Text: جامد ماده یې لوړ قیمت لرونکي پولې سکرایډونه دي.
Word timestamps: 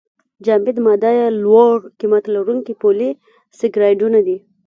جامد 0.45 0.77
ماده 0.85 1.11
یې 1.19 1.27
لوړ 1.43 1.77
قیمت 1.99 2.23
لرونکي 2.35 2.73
پولې 2.81 3.09
سکرایډونه 3.59 4.19
دي. 4.27 4.37